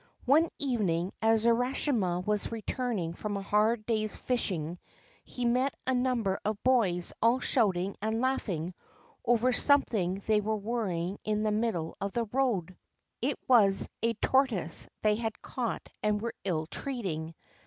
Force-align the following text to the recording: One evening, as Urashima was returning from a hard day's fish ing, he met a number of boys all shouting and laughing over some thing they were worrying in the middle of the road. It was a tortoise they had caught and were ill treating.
One 0.25 0.49
evening, 0.57 1.11
as 1.21 1.45
Urashima 1.45 2.25
was 2.25 2.51
returning 2.51 3.13
from 3.13 3.37
a 3.37 3.43
hard 3.43 3.85
day's 3.85 4.15
fish 4.15 4.49
ing, 4.51 4.79
he 5.23 5.45
met 5.45 5.75
a 5.85 5.93
number 5.93 6.39
of 6.43 6.57
boys 6.63 7.13
all 7.21 7.39
shouting 7.39 7.95
and 8.01 8.19
laughing 8.19 8.73
over 9.23 9.53
some 9.53 9.83
thing 9.83 10.23
they 10.25 10.41
were 10.41 10.55
worrying 10.57 11.19
in 11.23 11.43
the 11.43 11.51
middle 11.51 11.97
of 12.01 12.13
the 12.13 12.25
road. 12.33 12.75
It 13.21 13.37
was 13.47 13.87
a 14.01 14.15
tortoise 14.15 14.89
they 15.03 15.17
had 15.17 15.39
caught 15.43 15.87
and 16.01 16.19
were 16.19 16.33
ill 16.43 16.65
treating. 16.65 17.35